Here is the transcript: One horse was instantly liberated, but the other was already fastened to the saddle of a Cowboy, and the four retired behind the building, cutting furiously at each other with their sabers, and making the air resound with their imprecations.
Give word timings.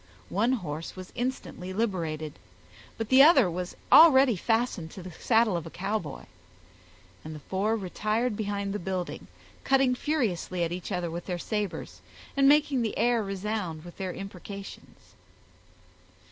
One 0.33 0.53
horse 0.53 0.95
was 0.95 1.11
instantly 1.13 1.73
liberated, 1.73 2.39
but 2.97 3.09
the 3.09 3.21
other 3.21 3.51
was 3.51 3.75
already 3.91 4.35
fastened 4.35 4.89
to 4.93 5.03
the 5.03 5.11
saddle 5.11 5.55
of 5.55 5.67
a 5.67 5.69
Cowboy, 5.69 6.23
and 7.23 7.35
the 7.35 7.39
four 7.41 7.75
retired 7.75 8.35
behind 8.35 8.73
the 8.73 8.79
building, 8.79 9.27
cutting 9.63 9.93
furiously 9.93 10.63
at 10.63 10.71
each 10.71 10.91
other 10.91 11.11
with 11.11 11.27
their 11.27 11.37
sabers, 11.37 12.01
and 12.35 12.49
making 12.49 12.81
the 12.81 12.97
air 12.97 13.21
resound 13.23 13.85
with 13.85 13.97
their 13.97 14.11
imprecations. 14.11 15.13